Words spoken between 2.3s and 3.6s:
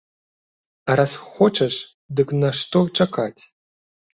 нашто чакаць?